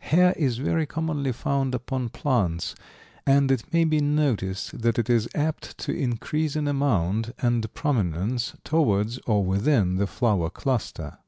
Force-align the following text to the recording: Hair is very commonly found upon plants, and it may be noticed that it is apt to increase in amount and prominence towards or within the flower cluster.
Hair 0.00 0.32
is 0.38 0.56
very 0.56 0.86
commonly 0.86 1.30
found 1.30 1.74
upon 1.74 2.08
plants, 2.08 2.74
and 3.26 3.50
it 3.50 3.70
may 3.70 3.84
be 3.84 4.00
noticed 4.00 4.78
that 4.80 4.98
it 4.98 5.10
is 5.10 5.28
apt 5.34 5.76
to 5.76 5.92
increase 5.94 6.56
in 6.56 6.66
amount 6.66 7.32
and 7.42 7.70
prominence 7.74 8.54
towards 8.64 9.18
or 9.26 9.44
within 9.44 9.96
the 9.96 10.06
flower 10.06 10.48
cluster. 10.48 11.18